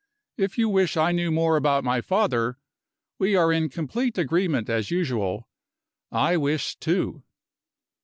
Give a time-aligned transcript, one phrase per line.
[0.35, 2.57] If you wish I knew more about my father,
[3.19, 5.47] we are in complete agreement as usual
[6.11, 7.21] I wish, too.